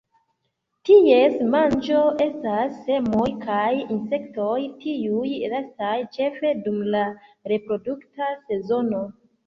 [0.89, 7.07] Ties manĝo estas semoj kaj insektoj, tiuj lastaj ĉefe dum la
[7.57, 9.09] reprodukta sezono.